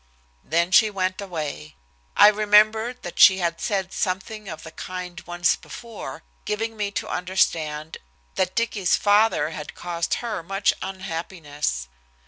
[0.43, 1.75] Then she went away.
[2.17, 7.07] I remembered that she had said something of the kind once before, giving me to
[7.07, 7.99] understand
[8.33, 11.87] that Dicky's father had caused her much unhappiness.